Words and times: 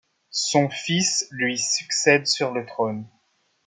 Son 0.47 0.67
fils 0.71 1.27
lui 1.29 1.59
succède 1.59 2.25
sur 2.25 2.49
le 2.51 2.65
trône. 2.65 3.05